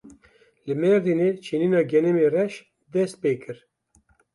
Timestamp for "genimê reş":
1.91-2.53